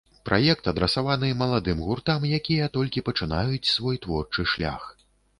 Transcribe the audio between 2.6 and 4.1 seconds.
толькі пачынаюць свой